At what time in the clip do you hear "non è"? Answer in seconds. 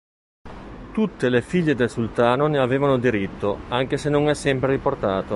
4.09-4.33